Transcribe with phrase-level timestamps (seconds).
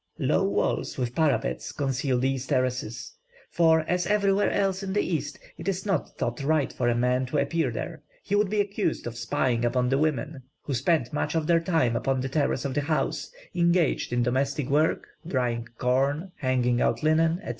[0.17, 3.13] Low walls with parapets conceal these terraces;
[3.51, 7.27] for, as everywhere else in the East, it is not thought right for a man
[7.27, 11.35] to appear there; he would be accused of spying upon the women, who spend much
[11.35, 16.31] of their time upon the terrace of the house, engaged in domestic work, drying corn,
[16.37, 17.49] hanging out linen, &c."